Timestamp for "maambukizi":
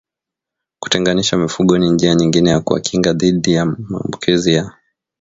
3.65-4.61